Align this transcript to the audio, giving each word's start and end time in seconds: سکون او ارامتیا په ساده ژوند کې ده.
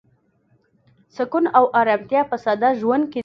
سکون 1.15 1.45
او 1.57 1.63
ارامتیا 1.79 2.21
په 2.29 2.37
ساده 2.43 2.69
ژوند 2.79 3.03
کې 3.11 3.19
ده. 3.19 3.19